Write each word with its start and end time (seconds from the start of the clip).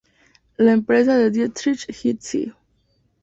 La 0.57 0.71
empresa 0.73 1.15
De 1.15 1.29
Dietrich 1.29 1.85
et 2.05 2.17
Cie. 2.23 2.53